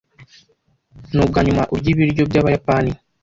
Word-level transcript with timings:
Nubwanyuma 1.15 1.63
urya 1.73 1.89
ibiryo 1.93 2.23
byabayapani? 2.29 2.91